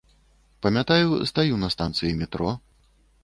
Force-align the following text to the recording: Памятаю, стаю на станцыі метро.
Памятаю, 0.65 1.11
стаю 1.31 1.55
на 1.63 1.69
станцыі 1.75 2.17
метро. 2.21 2.49